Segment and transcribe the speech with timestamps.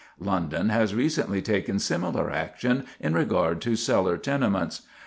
[0.19, 4.81] London has recently taken similar action in regard to cellar tenements.